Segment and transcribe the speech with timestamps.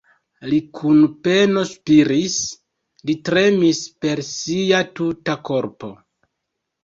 [0.51, 2.37] Li kun peno spiris,
[3.09, 5.93] li tremis per sia tuta korpo.